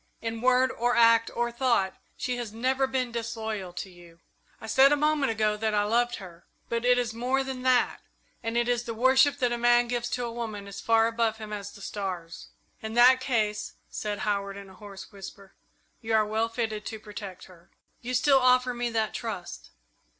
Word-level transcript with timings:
In 0.19 0.41
word 0.41 0.71
or 0.71 0.95
act 0.95 1.29
or 1.35 1.51
thought 1.51 1.93
she 2.17 2.37
has 2.37 2.51
never 2.51 2.87
been 2.87 3.11
disloyal 3.11 3.71
to 3.73 3.87
you. 3.91 4.19
I 4.59 4.65
said 4.65 4.91
a 4.91 4.95
moment 4.95 5.31
ago 5.31 5.57
that 5.57 5.75
I 5.75 5.83
loved 5.83 6.15
her, 6.15 6.47
but 6.69 6.83
it 6.83 6.97
is 6.97 7.13
more 7.13 7.43
than 7.43 7.61
that 7.61 8.01
it 8.41 8.67
is 8.67 8.85
the 8.85 8.95
worship 8.95 9.37
that 9.37 9.51
a 9.51 9.59
man 9.59 9.87
gives 9.87 10.09
to 10.09 10.25
a 10.25 10.31
woman 10.31 10.65
as 10.67 10.81
far 10.81 11.05
above 11.05 11.37
him 11.37 11.53
as 11.53 11.71
the 11.71 11.81
stars." 11.81 12.47
"In 12.81 12.95
that 12.95 13.19
case," 13.19 13.73
said 13.91 14.17
Howard, 14.21 14.57
in 14.57 14.71
a 14.71 14.73
hoarse 14.73 15.11
whisper, 15.11 15.53
"you 16.01 16.15
are 16.15 16.25
well 16.25 16.49
fitted 16.49 16.83
to 16.87 16.99
protect 16.99 17.43
her." 17.43 17.69
"You 18.01 18.15
still 18.15 18.39
offer 18.39 18.73
me 18.73 18.89
that 18.89 19.13
trust?" 19.13 19.69